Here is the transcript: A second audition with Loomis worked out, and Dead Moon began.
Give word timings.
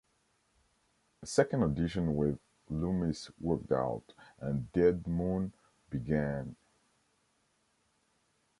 A 1.21 1.27
second 1.27 1.61
audition 1.61 2.15
with 2.15 2.39
Loomis 2.71 3.29
worked 3.39 3.71
out, 3.71 4.13
and 4.39 4.71
Dead 4.73 5.05
Moon 5.05 5.53
began. 5.91 6.55